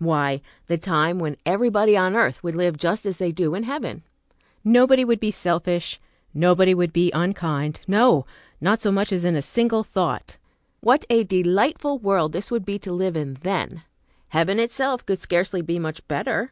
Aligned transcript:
Why, 0.00 0.42
the 0.66 0.76
time 0.76 1.20
when 1.20 1.36
everybody 1.46 1.96
on 1.96 2.16
earth 2.16 2.42
would 2.42 2.56
live 2.56 2.76
just 2.76 3.06
as 3.06 3.18
they 3.18 3.30
do 3.30 3.54
in 3.54 3.62
heaven. 3.62 4.02
Nobody 4.64 5.04
would 5.04 5.20
be 5.20 5.30
selfish, 5.30 6.00
nobody 6.34 6.74
would 6.74 6.92
be 6.92 7.12
unkind; 7.12 7.78
no! 7.86 8.26
not 8.60 8.80
so 8.80 8.90
much 8.90 9.12
as 9.12 9.24
in 9.24 9.36
a 9.36 9.40
single 9.40 9.84
thought. 9.84 10.36
What 10.80 11.04
a 11.08 11.22
delightful 11.22 12.00
world 12.00 12.32
this 12.32 12.50
would 12.50 12.64
be 12.64 12.76
to 12.80 12.92
live 12.92 13.16
in 13.16 13.34
then! 13.42 13.84
Heaven 14.30 14.58
itself 14.58 15.06
could 15.06 15.20
scarcely 15.20 15.62
be 15.62 15.78
much 15.78 16.04
better! 16.08 16.50